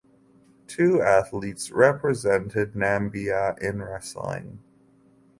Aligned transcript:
Two 0.65 0.99
athletes 0.99 1.69
represented 1.69 2.73
Namibia 2.73 3.55
in 3.61 3.83
wrestling. 3.83 4.57